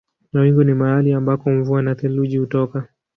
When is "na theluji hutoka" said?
1.81-2.87